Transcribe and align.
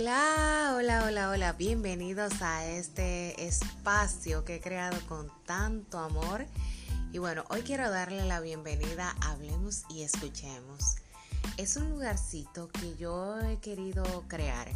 Hola, 0.00 0.74
hola, 0.76 1.04
hola, 1.06 1.30
hola. 1.30 1.52
Bienvenidos 1.54 2.40
a 2.40 2.64
este 2.64 3.48
espacio 3.48 4.44
que 4.44 4.54
he 4.54 4.60
creado 4.60 4.96
con 5.08 5.28
tanto 5.44 5.98
amor. 5.98 6.46
Y 7.12 7.18
bueno, 7.18 7.42
hoy 7.50 7.62
quiero 7.62 7.90
darle 7.90 8.24
la 8.24 8.38
bienvenida 8.38 9.16
a 9.20 9.32
Hablemos 9.32 9.82
y 9.90 10.02
Escuchemos. 10.02 10.98
Es 11.56 11.76
un 11.76 11.90
lugarcito 11.90 12.68
que 12.68 12.94
yo 12.96 13.40
he 13.40 13.58
querido 13.58 14.04
crear 14.28 14.70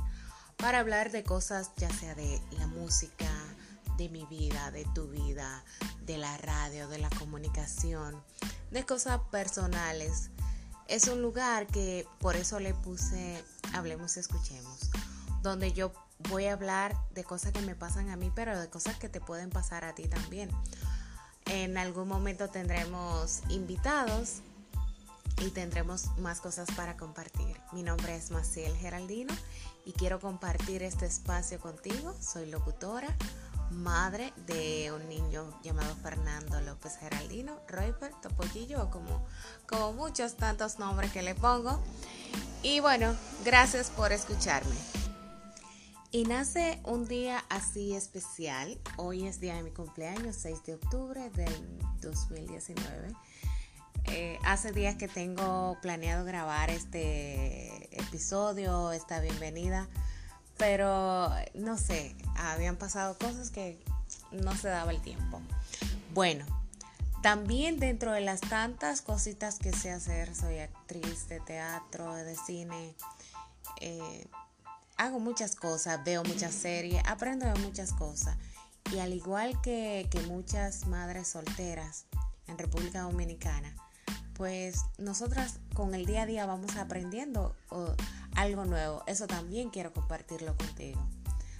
para 0.57 0.81
hablar 0.81 1.13
de 1.13 1.23
cosas 1.23 1.71
ya 1.77 1.89
sea 1.89 2.17
de 2.17 2.43
la 2.59 2.67
música, 2.67 3.31
de 3.99 4.09
mi 4.09 4.27
vida, 4.27 4.73
de 4.73 4.85
tu 4.93 5.07
vida, 5.07 5.63
de 6.05 6.19
la 6.19 6.37
radio, 6.39 6.89
de 6.89 6.99
la 6.99 7.11
comunicación, 7.11 8.21
de 8.73 8.85
cosas 8.85 9.21
personales. 9.31 10.31
Es 10.89 11.07
un 11.07 11.23
lugar 11.23 11.69
que 11.69 12.09
por 12.19 12.35
eso 12.35 12.59
le 12.59 12.75
puse 12.75 13.41
Hablemos, 13.73 14.19
escuchemos, 14.19 14.91
donde 15.43 15.73
yo 15.73 15.93
voy 16.31 16.47
a 16.47 16.53
hablar 16.53 16.95
de 17.15 17.25
cosas 17.25 17.53
que 17.53 17.61
me 17.61 17.75
pasan 17.75 18.11
a 18.11 18.17
mí, 18.17 18.31
pero 18.35 18.59
de 18.59 18.69
cosas 18.69 18.97
que 18.97 19.09
te 19.09 19.21
pueden 19.21 19.51
pasar 19.51 19.85
a 19.85 19.95
ti 19.95 20.09
también. 20.09 20.51
En 21.47 21.77
algún 21.77 22.09
momento 22.09 22.49
tendremos 22.49 23.43
invitados 23.49 24.41
y 25.41 25.51
tendremos 25.51 26.07
más 26.19 26.41
cosas 26.41 26.69
para 26.77 26.97
compartir. 26.97 27.57
Mi 27.73 27.83
nombre 27.83 28.17
es 28.17 28.31
Maciel 28.31 28.77
Geraldino 28.77 29.35
y 29.85 29.93
quiero 29.93 30.21
compartir 30.21 30.83
este 30.83 31.07
espacio 31.07 31.59
contigo. 31.59 32.15
Soy 32.21 32.47
locutora, 32.47 33.09
madre 33.71 34.33
de 34.47 34.93
un 34.93 35.09
niño 35.09 35.45
llamado 35.65 35.95
Fernando 35.97 36.61
López 36.61 36.97
Geraldino, 36.99 37.59
Royper, 37.67 38.13
Topollillo, 38.23 38.91
como, 38.91 39.27
como 39.67 39.93
muchos 39.93 40.37
tantos 40.37 40.79
nombres 40.79 41.11
que 41.11 41.23
le 41.23 41.35
pongo. 41.35 41.83
Y 42.63 42.79
bueno, 42.79 43.17
gracias 43.45 43.91
por 43.91 44.13
escucharme. 44.13 45.02
Y 46.15 46.25
nace 46.25 46.79
un 46.85 47.09
día 47.09 47.43
así 47.49 47.95
especial. 47.95 48.79
Hoy 48.99 49.27
es 49.27 49.41
día 49.41 49.55
de 49.55 49.63
mi 49.63 49.71
cumpleaños, 49.71 50.37
6 50.37 50.63
de 50.65 50.75
octubre 50.75 51.31
del 51.31 51.79
2019. 52.03 53.15
Eh, 54.05 54.39
hace 54.45 54.73
días 54.73 54.97
que 54.97 55.09
tengo 55.09 55.79
planeado 55.81 56.27
grabar 56.27 56.69
este 56.69 57.89
episodio, 57.99 58.93
esta 58.93 59.21
bienvenida, 59.21 59.89
pero 60.59 61.31
no 61.55 61.79
sé, 61.79 62.15
habían 62.37 62.77
pasado 62.77 63.17
cosas 63.17 63.51
que 63.51 63.83
no 64.33 64.55
se 64.55 64.69
daba 64.69 64.91
el 64.91 65.01
tiempo. 65.01 65.41
Bueno, 66.13 66.45
también 67.23 67.81
dentro 67.81 68.13
de 68.13 68.21
las 68.21 68.43
tantas 68.43 69.01
cositas 69.01 69.59
que 69.59 69.73
sé 69.73 69.91
hacer, 69.91 70.35
soy 70.35 70.59
actriz 70.59 71.27
de 71.31 71.41
teatro, 71.41 72.13
de 72.13 72.37
cine, 72.37 72.95
eh, 73.81 74.27
hago 74.97 75.19
muchas 75.19 75.55
cosas, 75.57 76.03
veo 76.05 76.23
muchas 76.25 76.55
series, 76.55 77.03
aprendo 77.07 77.47
de 77.47 77.55
muchas 77.61 77.93
cosas. 77.93 78.37
Y 78.93 78.99
al 78.99 79.13
igual 79.13 79.61
que, 79.63 80.09
muchas 80.29 80.87
madres 80.87 81.29
solteras 81.29 82.07
en 82.47 82.59
República 82.59 83.03
Dominicana, 83.03 83.75
pues 84.35 84.81
nosotras 84.99 85.61
con 85.75 85.95
el 85.95 86.05
día 86.07 86.23
a 86.23 86.27
día 86.27 86.47
vamos 86.47 86.77
aprendiendo 86.77 87.55
algo 88.35 88.65
nuevo. 88.65 89.03
Eso 89.07 89.27
también 89.27 89.71
quiero 89.71 89.93
compartirlo 89.93 90.57
contigo. 90.57 91.01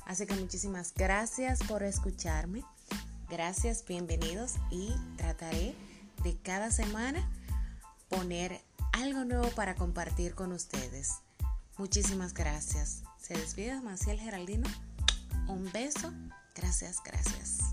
Así 0.05 0.27
que 0.27 0.35
muchísimas 0.35 0.93
gracias 0.95 1.61
por 1.61 1.83
escucharme. 1.83 2.65
Gracias, 3.31 3.85
bienvenidos 3.87 4.55
y 4.71 4.93
trataré 5.17 5.75
de 6.23 6.37
cada 6.43 6.71
semana 6.71 7.31
poner 8.09 8.61
algo 8.93 9.25
nuevo 9.25 9.49
para 9.51 9.75
compartir 9.75 10.35
con 10.35 10.53
ustedes. 10.53 11.15
Muchísimas 11.79 12.35
gracias. 12.35 13.03
Se 13.23 13.35
despide 13.35 13.81
Maciel 13.81 14.19
Geraldino. 14.19 14.69
Un 15.47 15.71
beso. 15.71 16.13
Gracias, 16.57 17.01
gracias. 17.05 17.73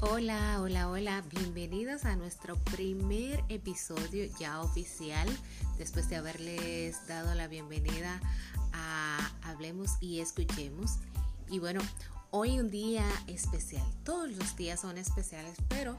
Hola, 0.00 0.62
hola, 0.62 0.88
hola, 0.88 1.22
bienvenidos 1.28 2.06
a 2.06 2.16
nuestro 2.16 2.56
primer 2.56 3.44
episodio 3.50 4.24
ya 4.40 4.62
oficial, 4.62 5.28
después 5.76 6.08
de 6.08 6.16
haberles 6.16 7.06
dado 7.06 7.34
la 7.34 7.46
bienvenida 7.46 8.22
a 8.72 9.30
Hablemos 9.42 9.98
y 10.00 10.20
Escuchemos. 10.20 10.92
Y 11.50 11.58
bueno, 11.58 11.82
hoy 12.32 12.58
un 12.58 12.70
día 12.70 13.04
especial, 13.26 13.86
todos 14.04 14.30
los 14.30 14.56
días 14.56 14.80
son 14.80 14.96
especiales, 14.96 15.54
pero 15.68 15.98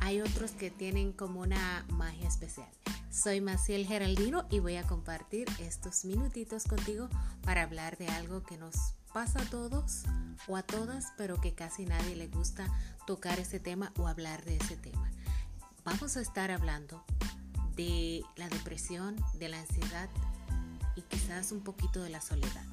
hay 0.00 0.20
otros 0.20 0.50
que 0.52 0.70
tienen 0.70 1.12
como 1.12 1.40
una 1.40 1.84
magia 1.88 2.28
especial. 2.28 2.68
Soy 3.10 3.40
Maciel 3.40 3.86
Geraldino 3.86 4.44
y 4.50 4.58
voy 4.58 4.76
a 4.76 4.86
compartir 4.86 5.48
estos 5.58 6.04
minutitos 6.04 6.64
contigo 6.64 7.08
para 7.42 7.62
hablar 7.62 7.96
de 7.96 8.06
algo 8.08 8.42
que 8.42 8.58
nos 8.58 8.76
pasa 9.14 9.40
a 9.40 9.44
todos 9.46 10.02
o 10.46 10.56
a 10.56 10.62
todas, 10.62 11.06
pero 11.16 11.40
que 11.40 11.54
casi 11.54 11.86
nadie 11.86 12.16
le 12.16 12.28
gusta 12.28 12.68
tocar 13.06 13.40
ese 13.40 13.58
tema 13.58 13.92
o 13.98 14.08
hablar 14.08 14.44
de 14.44 14.58
ese 14.58 14.76
tema. 14.76 15.10
Vamos 15.86 16.18
a 16.18 16.20
estar 16.20 16.50
hablando 16.50 17.02
de 17.76 18.22
la 18.36 18.50
depresión, 18.50 19.16
de 19.38 19.48
la 19.48 19.60
ansiedad 19.60 20.10
y 20.96 21.00
quizás 21.00 21.50
un 21.50 21.62
poquito 21.62 22.02
de 22.02 22.10
la 22.10 22.20
soledad. 22.20 22.66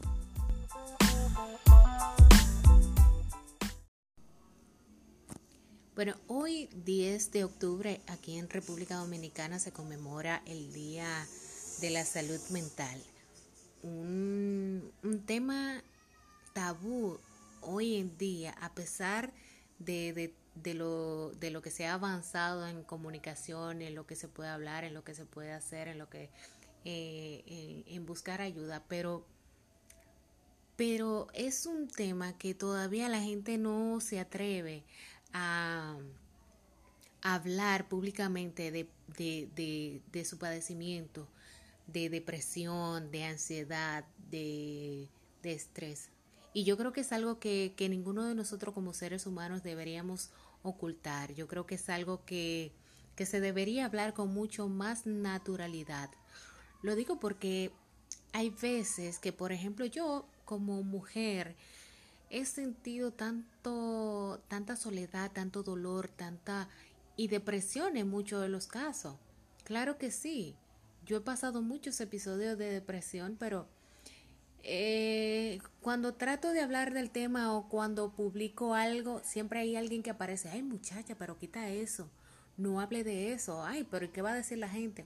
Bueno, 5.96 6.16
hoy 6.26 6.70
10 6.86 7.32
de 7.34 7.44
octubre 7.44 8.02
aquí 8.08 8.40
en 8.40 8.50
República 8.50 8.96
Dominicana 8.96 9.60
se 9.60 9.72
conmemora 9.72 10.42
el 10.48 10.74
Día 10.74 11.28
de 11.82 11.92
la 11.92 12.04
Salud 12.04 12.40
Mental. 12.50 13.00
Un, 13.84 14.92
un 15.04 15.24
tema 15.24 15.84
tabú 16.54 17.20
hoy 17.62 17.98
en 17.98 18.18
día, 18.18 18.56
a 18.60 18.74
pesar 18.74 19.34
de, 19.78 20.34
lo, 20.74 21.30
de 21.34 21.52
lo 21.52 21.62
que 21.62 21.70
se 21.70 21.86
ha 21.86 21.94
avanzado 21.94 22.68
en 22.68 22.82
comunicación, 22.82 23.84
en 23.84 23.94
lo 23.94 24.08
que 24.08 24.16
se 24.16 24.28
puede 24.28 24.50
hablar, 24.50 24.86
en 24.86 24.96
lo 24.96 25.04
que 25.04 25.14
se 25.14 25.26
puede 25.26 25.52
hacer, 25.52 25.88
en 25.88 26.00
lo 26.00 26.10
que 26.10 26.32
eh, 26.86 27.84
en, 27.86 28.06
buscar 28.08 28.42
ayuda, 28.42 28.84
pero 28.88 29.28
pero 30.76 31.28
es 31.36 31.68
un 31.68 31.88
tema 31.88 32.36
que 32.40 32.56
todavía 32.56 33.08
la 33.08 33.22
gente 33.22 33.60
no 33.60 34.00
se 34.02 34.20
atreve 34.20 34.84
a, 35.34 35.98
hablar 37.22 37.88
públicamente 37.88 38.70
de, 38.72 38.90
de, 39.18 40.02
de, 40.12 40.26
su 40.26 40.38
padecimiento, 40.38 41.28
de 41.88 42.10
depresión, 42.10 43.12
de 43.12 43.24
ansiedad, 43.24 44.06
de, 44.30 45.08
de 45.42 45.54
estrés. 45.54 46.10
Y 46.54 46.66
yo 46.66 46.78
creo 46.78 46.94
que 46.94 47.02
es 47.02 47.12
algo 47.12 47.40
que, 47.40 47.74
ninguno 47.90 48.26
de 48.26 48.36
nosotros 48.36 48.74
como 48.76 48.94
seres 48.94 49.26
humanos 49.26 49.64
deberíamos 49.64 50.32
ocultar. 50.62 51.34
Yo 51.34 51.48
creo 51.48 51.66
que 51.66 51.76
es 51.76 51.90
algo 51.90 52.24
que, 52.26 52.72
que 53.16 53.26
se 53.26 53.40
debería 53.40 53.86
hablar 53.86 54.14
con 54.14 54.34
mucho 54.34 54.68
más 54.70 55.06
naturalidad. 55.06 56.12
Lo 56.84 56.96
digo 56.96 57.20
porque 57.20 57.72
hay 58.34 58.52
veces 58.52 59.18
que, 59.18 59.34
por 59.34 59.52
ejemplo, 59.52 59.86
yo 59.86 60.28
como 60.46 60.84
mujer 60.84 61.56
he 62.34 62.46
sentido 62.46 63.14
tanto, 63.14 64.42
tanta 64.48 64.76
soledad, 64.76 65.32
tanto 65.32 65.62
dolor, 65.62 66.08
tanta 66.08 66.68
y 67.16 67.28
depresión 67.28 67.96
en 67.96 68.10
muchos 68.10 68.42
de 68.42 68.50
los 68.50 68.66
casos. 68.66 69.18
Claro 69.64 70.00
que 70.00 70.10
sí. 70.10 70.56
Yo 71.06 71.18
he 71.18 71.22
pasado 71.22 71.62
muchos 71.62 72.02
episodios 72.02 72.58
de 72.58 72.72
depresión, 72.72 73.36
pero 73.38 73.68
eh, 74.64 75.60
cuando 75.80 76.16
trato 76.16 76.52
de 76.54 76.62
hablar 76.62 76.94
del 76.94 77.12
tema 77.12 77.54
o 77.54 77.70
cuando 77.70 78.14
publico 78.14 78.74
algo, 78.74 79.22
siempre 79.24 79.60
hay 79.60 79.76
alguien 79.76 80.02
que 80.02 80.10
aparece, 80.10 80.50
ay 80.50 80.64
muchacha, 80.64 81.16
pero 81.16 81.38
quita 81.38 81.70
eso, 81.70 82.10
no 82.58 82.82
hable 82.82 83.04
de 83.04 83.34
eso, 83.34 83.64
ay, 83.64 83.86
pero 83.92 84.12
¿qué 84.12 84.24
va 84.24 84.32
a 84.32 84.36
decir 84.36 84.58
la 84.58 84.70
gente? 84.70 85.06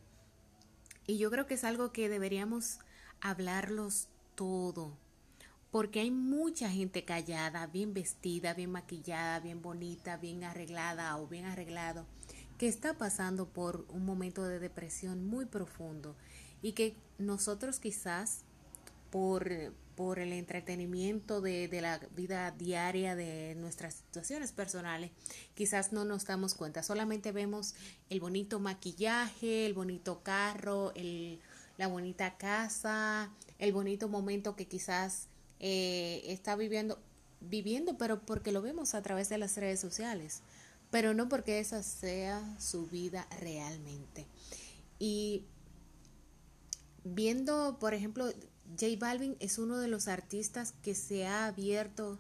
Y 1.08 1.18
yo 1.18 1.30
creo 1.30 1.46
que 1.46 1.56
es 1.56 1.64
algo 1.64 1.92
que 1.92 2.08
deberíamos 2.08 2.80
hablarlos 3.20 4.08
todo, 4.36 4.96
porque 5.72 6.00
hay 6.00 6.12
mucha 6.12 6.70
gente 6.70 7.04
callada, 7.04 7.68
bien 7.68 7.94
vestida, 7.94 8.54
bien 8.54 8.72
maquillada, 8.72 9.40
bien 9.40 9.62
bonita, 9.62 10.18
bien 10.18 10.44
arreglada 10.44 11.18
o 11.18 11.28
bien 11.28 11.46
arreglado, 11.46 12.06
que 12.58 12.68
está 12.68 12.98
pasando 12.98 13.48
por 13.48 13.86
un 13.90 14.06
momento 14.06 14.44
de 14.44 14.60
depresión 14.60 15.28
muy 15.28 15.46
profundo 15.46 16.16
y 16.62 16.72
que 16.72 16.96
nosotros 17.18 17.80
quizás 17.80 18.44
por, 19.12 19.50
por 19.96 20.20
el 20.20 20.34
entretenimiento 20.34 21.42
de, 21.42 21.68
de, 21.68 21.82
la 21.82 22.00
vida 22.16 22.52
diaria 22.52 23.16
de 23.16 23.56
nuestras 23.56 23.96
situaciones 23.96 24.52
personales, 24.52 25.12
quizás 25.54 25.94
no 25.94 26.06
nos 26.06 26.26
damos 26.26 26.56
cuenta, 26.56 26.84
solamente 26.84 27.32
vemos 27.32 27.76
el 28.10 28.20
bonito 28.20 28.60
maquillaje, 28.60 29.66
el 29.66 29.74
bonito 29.74 30.24
carro, 30.24 30.92
el, 30.96 31.40
la 31.78 31.88
bonita 31.88 32.38
casa, 32.38 33.32
el 33.60 33.72
bonito 33.72 34.10
momento 34.10 34.56
que 34.56 34.68
quizás 34.68 35.28
eh, 35.60 36.22
está 36.26 36.56
viviendo 36.56 37.00
viviendo, 37.40 37.98
pero 37.98 38.22
porque 38.26 38.52
lo 38.52 38.62
vemos 38.62 38.94
a 38.96 39.02
través 39.02 39.30
de 39.30 39.38
las 39.38 39.56
redes 39.58 39.80
sociales, 39.80 40.42
pero 40.90 41.14
no 41.14 41.30
porque 41.30 41.60
esa 41.60 41.84
sea 41.84 42.60
su 42.60 42.88
vida 42.88 43.28
realmente. 43.40 44.26
Y 45.00 45.46
viendo, 47.04 47.78
por 47.80 47.94
ejemplo, 47.94 48.28
J 48.80 48.88
Balvin 49.00 49.38
es 49.40 49.58
uno 49.58 49.78
de 49.78 49.88
los 49.88 50.08
artistas 50.08 50.74
que 50.82 50.96
se 50.96 51.28
ha 51.28 51.48
abierto 51.48 52.20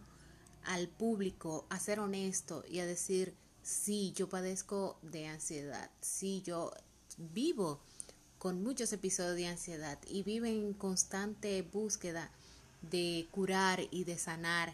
al 0.63 0.87
público 0.87 1.65
a 1.69 1.79
ser 1.79 1.99
honesto 1.99 2.63
y 2.69 2.79
a 2.79 2.85
decir, 2.85 3.35
sí, 3.63 4.13
yo 4.15 4.29
padezco 4.29 4.99
de 5.01 5.27
ansiedad, 5.27 5.89
sí, 6.01 6.41
yo 6.45 6.71
vivo 7.17 7.81
con 8.37 8.61
muchos 8.61 8.93
episodios 8.93 9.35
de 9.35 9.47
ansiedad 9.47 9.97
y 10.07 10.23
vivo 10.23 10.45
en 10.45 10.73
constante 10.73 11.61
búsqueda 11.63 12.31
de 12.81 13.27
curar 13.31 13.81
y 13.91 14.03
de 14.03 14.17
sanar 14.17 14.73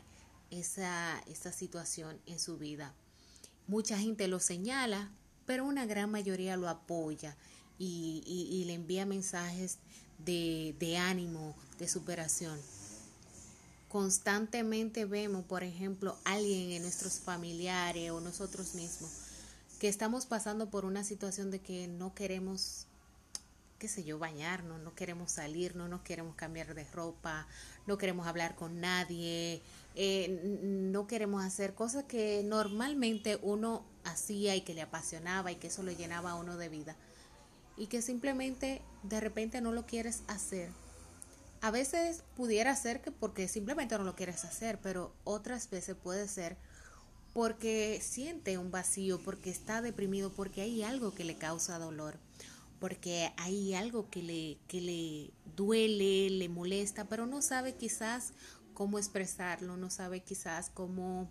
esa, 0.51 1.19
esa 1.27 1.51
situación 1.51 2.19
en 2.25 2.39
su 2.39 2.57
vida. 2.57 2.93
Mucha 3.67 3.97
gente 3.97 4.27
lo 4.27 4.39
señala, 4.39 5.09
pero 5.45 5.65
una 5.65 5.85
gran 5.85 6.11
mayoría 6.11 6.57
lo 6.57 6.69
apoya 6.69 7.35
y, 7.79 8.23
y, 8.25 8.63
le 8.65 8.73
envía 8.73 9.05
mensajes 9.05 9.77
de, 10.25 10.75
de 10.79 10.97
ánimo, 10.97 11.55
de 11.79 11.87
superación. 11.87 12.59
Constantemente 13.89 15.05
vemos, 15.05 15.43
por 15.45 15.63
ejemplo, 15.63 16.17
alguien 16.23 16.71
en 16.71 16.81
nuestros 16.81 17.19
familiares 17.19 18.11
o 18.11 18.21
nosotros 18.21 18.75
mismos 18.75 19.11
que 19.83 19.89
estamos 19.89 20.25
pasando 20.25 20.69
por 20.69 20.85
una 20.85 21.03
situación 21.03 21.51
de 21.51 21.59
que 21.59 21.89
no 21.89 22.15
queremos 22.15 22.85
qué 23.83 23.89
sé 23.89 24.05
yo, 24.05 24.17
bañarnos, 24.17 24.79
no 24.79 24.95
queremos 24.95 25.29
salir, 25.29 25.75
no 25.75 25.89
nos 25.89 26.03
queremos 26.03 26.35
cambiar 26.35 26.73
de 26.73 26.85
ropa, 26.85 27.45
no 27.85 27.97
queremos 27.97 28.27
hablar 28.27 28.55
con 28.55 28.79
nadie, 28.79 29.61
eh, 29.95 30.61
no 30.63 31.05
queremos 31.05 31.43
hacer 31.43 31.73
cosas 31.73 32.05
que 32.05 32.43
normalmente 32.45 33.37
uno 33.41 33.83
hacía 34.05 34.55
y 34.55 34.61
que 34.61 34.73
le 34.73 34.83
apasionaba 34.83 35.51
y 35.51 35.57
que 35.57 35.67
eso 35.67 35.83
le 35.83 35.97
llenaba 35.97 36.31
a 36.31 36.35
uno 36.35 36.55
de 36.55 36.69
vida 36.69 36.95
y 37.75 37.87
que 37.87 38.01
simplemente 38.01 38.81
de 39.03 39.19
repente 39.19 39.59
no 39.59 39.73
lo 39.73 39.85
quieres 39.85 40.21
hacer. 40.27 40.69
A 41.59 41.69
veces 41.69 42.23
pudiera 42.37 42.73
ser 42.77 43.01
que 43.01 43.11
porque 43.11 43.49
simplemente 43.49 43.97
no 43.97 44.05
lo 44.05 44.15
quieres 44.15 44.45
hacer, 44.45 44.79
pero 44.81 45.11
otras 45.25 45.69
veces 45.69 45.97
puede 46.01 46.29
ser 46.29 46.55
porque 47.33 47.99
siente 48.01 48.57
un 48.57 48.71
vacío, 48.71 49.19
porque 49.19 49.49
está 49.49 49.81
deprimido, 49.81 50.31
porque 50.31 50.61
hay 50.61 50.83
algo 50.83 51.13
que 51.13 51.25
le 51.25 51.35
causa 51.35 51.79
dolor 51.79 52.15
porque 52.83 53.31
hay 53.37 53.73
algo 53.75 54.09
que 54.09 54.21
le, 54.21 54.57
que 54.67 54.81
le 54.81 55.31
duele, 55.55 56.29
le 56.29 56.49
molesta, 56.49 57.07
pero 57.07 57.25
no 57.25 57.41
sabe 57.41 57.75
quizás 57.77 58.33
cómo 58.73 58.97
expresarlo, 58.99 59.77
no 59.77 59.89
sabe 59.89 60.19
quizás 60.19 60.69
cómo 60.69 61.29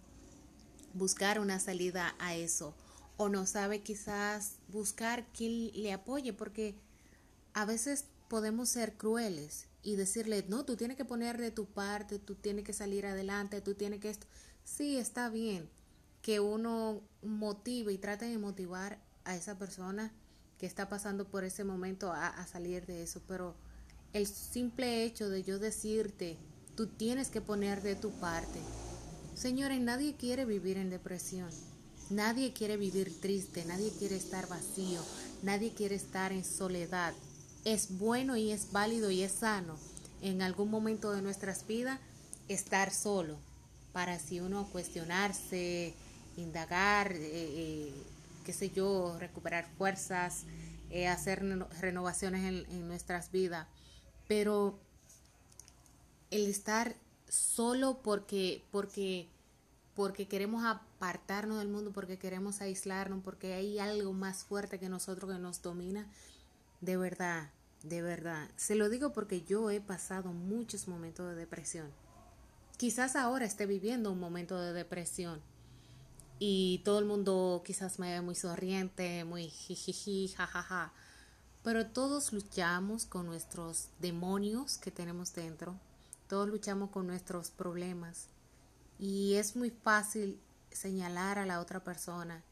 buscar 0.94 1.38
una 1.38 1.60
salida 1.60 2.14
a 2.18 2.34
eso, 2.34 2.74
o 3.18 3.28
no 3.28 3.44
sabe 3.44 3.82
quizás 3.82 4.54
buscar 4.68 5.26
quien 5.34 5.70
le 5.74 5.92
apoye, 5.92 6.32
porque 6.32 6.74
a 7.52 7.66
veces 7.66 8.06
podemos 8.28 8.70
ser 8.70 8.94
crueles 8.94 9.66
y 9.82 9.96
decirle, 9.96 10.46
no, 10.48 10.64
tú 10.64 10.76
tienes 10.76 10.96
que 10.96 11.04
poner 11.04 11.36
de 11.36 11.50
tu 11.50 11.66
parte, 11.66 12.18
tú 12.18 12.34
tienes 12.34 12.64
que 12.64 12.72
salir 12.72 13.04
adelante, 13.04 13.60
tú 13.60 13.74
tienes 13.74 14.00
que 14.00 14.08
esto. 14.08 14.26
Sí, 14.64 14.96
está 14.96 15.28
bien 15.28 15.68
que 16.22 16.40
uno 16.40 17.02
motive 17.20 17.92
y 17.92 17.98
trate 17.98 18.24
de 18.24 18.38
motivar 18.38 18.98
a 19.24 19.36
esa 19.36 19.58
persona 19.58 20.14
que 20.62 20.66
está 20.66 20.88
pasando 20.88 21.24
por 21.24 21.42
ese 21.42 21.64
momento 21.64 22.12
a, 22.12 22.46
salir 22.46 22.86
de 22.86 23.02
eso, 23.02 23.20
pero 23.26 23.56
el 24.12 24.28
simple 24.28 25.02
hecho 25.02 25.28
de 25.28 25.42
yo 25.42 25.58
decirte, 25.58 26.36
tú 26.76 26.86
tienes 26.86 27.30
que 27.30 27.40
poner 27.40 27.82
de 27.82 27.96
tu 27.96 28.12
parte. 28.20 28.60
Señores, 29.34 29.80
nadie 29.80 30.14
quiere 30.14 30.44
vivir 30.44 30.76
en 30.76 30.88
depresión, 30.88 31.50
nadie 32.10 32.52
quiere 32.52 32.76
vivir 32.76 33.12
triste, 33.20 33.64
nadie 33.64 33.90
quiere 33.98 34.14
estar 34.14 34.46
vacío, 34.46 35.00
nadie 35.42 35.72
quiere 35.74 35.96
estar 35.96 36.30
en 36.30 36.44
soledad. 36.44 37.12
Es 37.64 37.98
bueno 37.98 38.36
y 38.36 38.52
es 38.52 38.70
válido 38.70 39.10
y 39.10 39.22
es 39.22 39.32
sano 39.32 39.76
en 40.20 40.42
algún 40.42 40.70
momento 40.70 41.10
de 41.10 41.22
nuestras 41.22 41.66
vidas 41.66 41.98
estar 42.46 42.94
solo, 42.94 43.36
para 43.92 44.20
si 44.20 44.38
uno 44.38 44.68
cuestionarse, 44.70 45.92
indagar, 46.36 47.10
eh, 47.10 47.18
eh, 47.20 47.92
qué 48.42 48.52
sé 48.52 48.70
yo, 48.70 49.16
recuperar 49.18 49.66
fuerzas, 49.76 50.44
eh, 50.90 51.08
hacer 51.08 51.42
renovaciones 51.80 52.66
en, 52.68 52.88
nuestras 52.88 53.30
vidas. 53.30 53.66
Pero 54.28 54.78
el 56.30 56.46
estar 56.46 56.94
solo 57.28 58.00
porque, 58.02 58.62
porque, 58.70 59.28
porque 59.94 60.28
queremos 60.28 60.64
apartarnos 60.64 61.58
del 61.58 61.68
mundo, 61.68 61.92
porque 61.92 62.18
queremos 62.18 62.60
aislarnos, 62.60 63.22
porque 63.24 63.54
hay 63.54 63.78
algo 63.78 64.12
más 64.12 64.44
fuerte 64.44 64.78
que 64.78 64.88
nosotros 64.88 65.30
que 65.30 65.38
nos 65.38 65.62
domina, 65.62 66.06
de 66.80 66.96
verdad, 66.96 67.50
de 67.82 68.02
verdad. 68.02 68.50
Se 68.56 68.74
lo 68.74 68.88
digo 68.88 69.12
porque 69.12 69.42
yo 69.42 69.70
he 69.70 69.80
pasado 69.80 70.32
muchos 70.32 70.88
momentos 70.88 71.28
de 71.28 71.36
depresión. 71.36 71.90
Quizás 72.76 73.16
ahora 73.16 73.44
esté 73.44 73.66
viviendo 73.66 74.10
un 74.10 74.18
momento 74.18 74.60
de 74.60 74.72
depresión 74.72 75.40
y 76.44 76.80
todo 76.84 76.98
el 76.98 77.04
mundo 77.04 77.62
quizás 77.64 78.00
me 78.00 78.10
ve 78.10 78.20
muy 78.20 78.34
sonriente, 78.34 79.22
muy 79.22 79.48
jijiji, 79.48 80.26
jajaja. 80.26 80.92
Pero 81.62 81.86
todos 81.86 82.32
luchamos 82.32 83.06
con 83.06 83.26
nuestros 83.26 83.90
demonios 84.00 84.76
que 84.76 84.90
tenemos 84.90 85.32
dentro, 85.34 85.78
todos 86.26 86.48
luchamos 86.48 86.90
con 86.90 87.06
nuestros 87.06 87.52
problemas 87.52 88.26
y 88.98 89.34
es 89.34 89.54
muy 89.54 89.70
fácil 89.70 90.40
señalar 90.72 91.38
a 91.38 91.46
la 91.46 91.60
otra 91.60 91.84
persona 91.84 92.42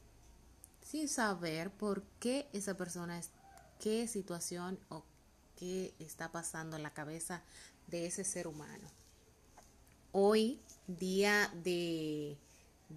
sin 0.81 1.09
saber 1.09 1.69
por 1.69 2.01
qué 2.21 2.47
esa 2.53 2.77
persona 2.77 3.19
es, 3.19 3.29
qué 3.81 4.07
situación 4.07 4.79
o 4.87 5.03
qué 5.57 5.93
está 5.99 6.31
pasando 6.31 6.77
en 6.77 6.83
la 6.83 6.93
cabeza 6.93 7.41
de 7.87 8.05
ese 8.05 8.23
ser 8.23 8.47
humano. 8.47 8.87
Hoy, 10.13 10.61
día 10.87 11.51
de 11.61 12.37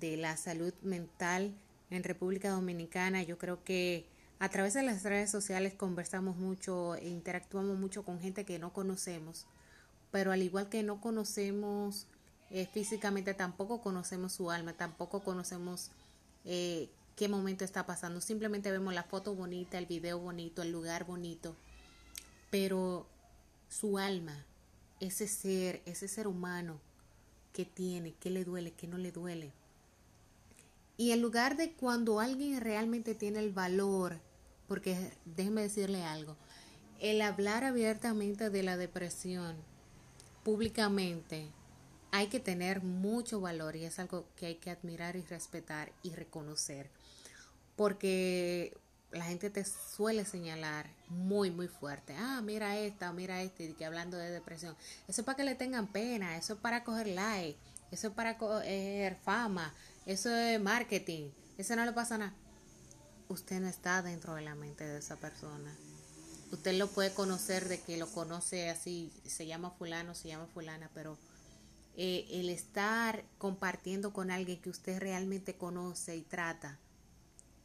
de 0.00 0.16
la 0.16 0.36
salud 0.36 0.74
mental 0.82 1.54
en 1.90 2.04
República 2.04 2.50
Dominicana. 2.50 3.22
Yo 3.22 3.38
creo 3.38 3.62
que 3.64 4.06
a 4.38 4.48
través 4.48 4.74
de 4.74 4.82
las 4.82 5.02
redes 5.02 5.30
sociales 5.30 5.74
conversamos 5.74 6.36
mucho 6.36 6.96
e 6.96 7.08
interactuamos 7.08 7.78
mucho 7.78 8.04
con 8.04 8.20
gente 8.20 8.44
que 8.44 8.58
no 8.58 8.72
conocemos, 8.72 9.46
pero 10.10 10.32
al 10.32 10.42
igual 10.42 10.68
que 10.68 10.82
no 10.82 11.00
conocemos 11.00 12.06
eh, 12.50 12.66
físicamente, 12.72 13.34
tampoco 13.34 13.80
conocemos 13.80 14.32
su 14.32 14.50
alma, 14.50 14.74
tampoco 14.74 15.20
conocemos 15.22 15.90
eh, 16.44 16.90
qué 17.16 17.28
momento 17.28 17.64
está 17.64 17.86
pasando. 17.86 18.20
Simplemente 18.20 18.70
vemos 18.70 18.92
la 18.94 19.04
foto 19.04 19.34
bonita, 19.34 19.78
el 19.78 19.86
video 19.86 20.18
bonito, 20.18 20.62
el 20.62 20.72
lugar 20.72 21.04
bonito, 21.04 21.56
pero 22.50 23.06
su 23.68 23.98
alma, 23.98 24.44
ese 25.00 25.26
ser, 25.26 25.82
ese 25.86 26.06
ser 26.06 26.26
humano 26.26 26.80
que 27.52 27.64
tiene, 27.64 28.14
que 28.14 28.30
le 28.30 28.44
duele, 28.44 28.72
que 28.72 28.86
no 28.86 28.98
le 28.98 29.10
duele, 29.12 29.52
y 30.96 31.12
en 31.12 31.22
lugar 31.22 31.56
de 31.56 31.72
cuando 31.72 32.20
alguien 32.20 32.60
realmente 32.60 33.14
tiene 33.14 33.40
el 33.40 33.52
valor, 33.52 34.20
porque 34.68 35.12
déjeme 35.24 35.62
decirle 35.62 36.04
algo, 36.04 36.36
el 37.00 37.20
hablar 37.20 37.64
abiertamente 37.64 38.50
de 38.50 38.62
la 38.62 38.76
depresión 38.76 39.56
públicamente 40.44 41.48
hay 42.12 42.28
que 42.28 42.38
tener 42.38 42.82
mucho 42.82 43.40
valor 43.40 43.74
y 43.74 43.84
es 43.84 43.98
algo 43.98 44.24
que 44.36 44.46
hay 44.46 44.54
que 44.56 44.70
admirar 44.70 45.16
y 45.16 45.22
respetar 45.22 45.90
y 46.04 46.10
reconocer. 46.10 46.88
Porque 47.74 48.76
la 49.10 49.24
gente 49.24 49.50
te 49.50 49.64
suele 49.64 50.24
señalar 50.24 50.88
muy, 51.08 51.50
muy 51.50 51.66
fuerte. 51.66 52.14
Ah, 52.16 52.40
mira 52.40 52.78
esta, 52.78 53.12
mira 53.12 53.42
este, 53.42 53.64
y 53.64 53.72
que 53.72 53.84
hablando 53.84 54.16
de 54.16 54.30
depresión. 54.30 54.76
Eso 55.08 55.22
es 55.22 55.24
para 55.24 55.36
que 55.36 55.44
le 55.44 55.56
tengan 55.56 55.88
pena, 55.88 56.36
eso 56.36 56.54
es 56.54 56.60
para 56.60 56.84
coger 56.84 57.08
like, 57.08 57.58
eso 57.90 58.08
es 58.08 58.14
para 58.14 58.38
coger 58.38 59.16
fama, 59.24 59.74
eso 60.06 60.34
es 60.34 60.60
marketing. 60.60 61.30
Eso 61.56 61.76
no 61.76 61.84
le 61.84 61.92
pasa 61.92 62.18
nada. 62.18 62.34
Usted 63.28 63.60
no 63.60 63.68
está 63.68 64.02
dentro 64.02 64.34
de 64.34 64.42
la 64.42 64.54
mente 64.54 64.84
de 64.84 64.98
esa 64.98 65.16
persona. 65.16 65.74
Usted 66.52 66.74
lo 66.74 66.88
puede 66.88 67.12
conocer 67.14 67.68
de 67.68 67.80
que 67.80 67.96
lo 67.96 68.06
conoce 68.06 68.68
así, 68.68 69.12
se 69.24 69.46
llama 69.46 69.70
fulano, 69.70 70.14
se 70.14 70.28
llama 70.28 70.46
fulana, 70.46 70.90
pero 70.94 71.16
eh, 71.96 72.26
el 72.30 72.50
estar 72.50 73.24
compartiendo 73.38 74.12
con 74.12 74.30
alguien 74.30 74.60
que 74.60 74.70
usted 74.70 74.98
realmente 75.00 75.56
conoce 75.56 76.16
y 76.16 76.22
trata, 76.22 76.78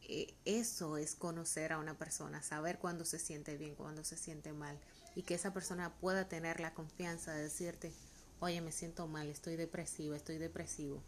eh, 0.08 0.34
eso 0.44 0.96
es 0.96 1.14
conocer 1.14 1.72
a 1.72 1.78
una 1.78 1.98
persona, 1.98 2.42
saber 2.42 2.78
cuándo 2.78 3.04
se 3.04 3.18
siente 3.18 3.56
bien, 3.56 3.74
cuándo 3.74 4.02
se 4.02 4.16
siente 4.16 4.52
mal, 4.52 4.80
y 5.14 5.22
que 5.22 5.34
esa 5.34 5.52
persona 5.52 5.94
pueda 6.00 6.28
tener 6.28 6.58
la 6.58 6.74
confianza 6.74 7.32
de 7.32 7.42
decirte, 7.42 7.92
oye, 8.40 8.60
me 8.60 8.72
siento 8.72 9.06
mal, 9.06 9.28
estoy 9.28 9.56
depresivo, 9.56 10.14
estoy 10.14 10.38
depresivo 10.38 11.00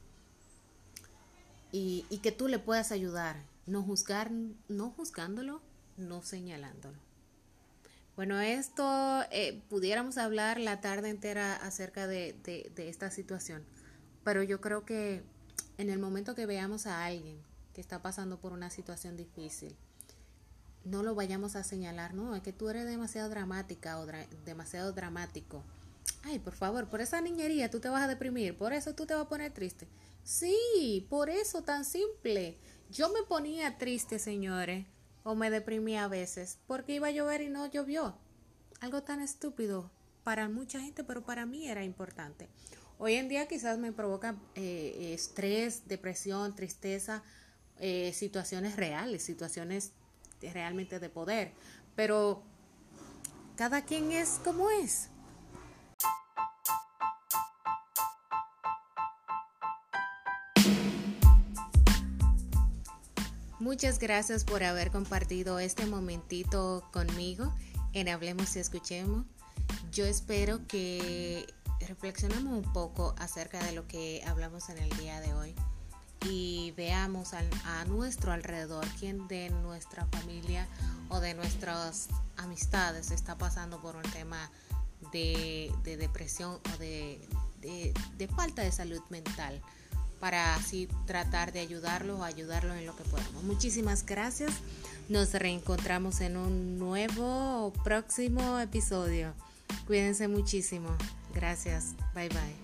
y, 1.72 2.20
que 2.22 2.32
tú 2.32 2.48
le 2.48 2.58
puedas 2.58 2.92
ayudar, 2.92 3.36
no 3.66 3.82
juzgar, 3.82 4.30
no 4.68 4.90
juzgándolo, 4.90 5.62
no 5.96 6.22
señalándolo. 6.22 6.98
Bueno, 8.14 8.38
esto 8.40 9.22
eh, 9.30 9.62
pudiéramos 9.70 10.18
hablar 10.18 10.60
la 10.60 10.82
tarde 10.82 11.08
entera 11.08 11.56
acerca 11.56 12.06
de, 12.06 12.34
de, 12.44 12.88
esta 12.88 13.10
situación, 13.10 13.64
Pero 14.22 14.42
yo 14.42 14.60
creo 14.60 14.84
que 14.84 15.22
en 15.78 15.88
el 15.88 15.98
momento 15.98 16.34
que 16.34 16.44
veamos 16.44 16.86
a 16.86 17.04
alguien 17.06 17.38
que 17.72 17.80
está 17.80 18.02
pasando 18.02 18.38
por 18.38 18.52
una 18.52 18.68
situación 18.68 19.16
difícil, 19.16 19.74
no 20.84 21.02
lo 21.02 21.14
vayamos 21.14 21.56
a 21.56 21.64
señalar, 21.64 22.12
no, 22.12 22.36
es 22.36 22.42
que 22.42 22.52
tú 22.52 22.68
eres 22.68 22.84
demasiado 22.84 23.30
dramática 23.30 23.98
o 23.98 24.06
demasiado 24.44 24.92
dramático. 24.92 25.62
Ay, 26.24 26.38
por 26.38 26.52
favor, 26.52 26.88
por 26.88 27.00
esa 27.00 27.20
niñería 27.20 27.70
tú 27.70 27.80
te 27.80 27.88
vas 27.88 28.02
a 28.02 28.08
deprimir, 28.08 28.58
por 28.58 28.72
eso 28.74 28.94
tú 28.94 29.06
te 29.06 29.14
vas 29.14 29.24
a 29.24 29.28
poner 29.28 29.52
triste. 29.52 29.88
Sí, 30.24 31.06
por 31.10 31.30
eso 31.30 31.62
tan 31.62 31.84
simple. 31.84 32.58
Yo 32.90 33.12
me 33.12 33.22
ponía 33.22 33.78
triste, 33.78 34.18
señores, 34.18 34.86
o 35.24 35.34
me 35.34 35.50
deprimía 35.50 36.04
a 36.04 36.08
veces, 36.08 36.58
porque 36.66 36.94
iba 36.94 37.08
a 37.08 37.12
llover 37.12 37.42
y 37.42 37.48
no 37.48 37.66
llovió. 37.66 38.16
Algo 38.80 39.02
tan 39.02 39.20
estúpido 39.20 39.90
para 40.24 40.48
mucha 40.48 40.80
gente, 40.80 41.04
pero 41.04 41.24
para 41.24 41.46
mí 41.46 41.68
era 41.68 41.84
importante. 41.84 42.48
Hoy 42.98 43.14
en 43.14 43.28
día 43.28 43.48
quizás 43.48 43.78
me 43.78 43.92
provoca 43.92 44.36
eh, 44.54 45.12
estrés, 45.14 45.88
depresión, 45.88 46.54
tristeza, 46.54 47.24
eh, 47.78 48.12
situaciones 48.12 48.76
reales, 48.76 49.22
situaciones 49.24 49.92
realmente 50.40 51.00
de 51.00 51.08
poder, 51.08 51.52
pero 51.96 52.42
cada 53.56 53.84
quien 53.84 54.12
es 54.12 54.40
como 54.44 54.70
es. 54.70 55.08
Muchas 63.62 64.00
gracias 64.00 64.42
por 64.42 64.64
haber 64.64 64.90
compartido 64.90 65.60
este 65.60 65.86
momentito 65.86 66.82
conmigo 66.92 67.54
en 67.92 68.08
Hablemos 68.08 68.56
y 68.56 68.58
Escuchemos. 68.58 69.24
Yo 69.92 70.04
espero 70.04 70.66
que 70.66 71.46
reflexionemos 71.86 72.54
un 72.54 72.72
poco 72.72 73.14
acerca 73.18 73.64
de 73.64 73.70
lo 73.70 73.86
que 73.86 74.20
hablamos 74.26 74.68
en 74.68 74.78
el 74.78 74.90
día 74.98 75.20
de 75.20 75.32
hoy 75.34 75.54
y 76.28 76.74
veamos 76.76 77.34
a, 77.34 77.84
nuestro 77.84 78.32
alrededor 78.32 78.84
quién 78.98 79.28
de 79.28 79.50
nuestra 79.50 80.06
familia 80.06 80.66
o 81.08 81.20
de 81.20 81.34
nuestras 81.34 82.08
amistades 82.38 83.12
está 83.12 83.38
pasando 83.38 83.80
por 83.80 83.94
un 83.94 84.02
tema 84.10 84.50
de, 85.12 85.72
depresión 85.84 86.58
o 86.74 86.78
de, 86.78 87.28
de 87.60 88.26
falta 88.26 88.62
de 88.62 88.72
salud 88.72 89.02
mental 89.08 89.62
para 90.22 90.54
así 90.54 90.86
tratar 91.04 91.52
de 91.52 91.58
ayudarlos 91.58 92.20
o 92.20 92.22
ayudarlos 92.22 92.76
en 92.76 92.86
lo 92.86 92.94
que 92.94 93.02
podamos. 93.02 93.42
Muchísimas 93.42 94.06
gracias. 94.06 94.52
Nos 95.08 95.34
reencontramos 95.34 96.20
en 96.20 96.36
un 96.36 96.78
nuevo 96.78 97.72
próximo 97.82 98.60
episodio. 98.60 99.34
Cuídense 99.84 100.28
muchísimo. 100.28 100.96
Gracias. 101.34 101.96
Bye 102.14 102.28
bye. 102.28 102.61